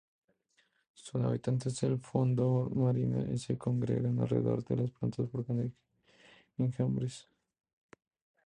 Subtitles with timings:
[0.95, 5.71] Son habitantes del fondo marino y se congregan alrededor de las plantas formando
[6.57, 7.27] enjambres.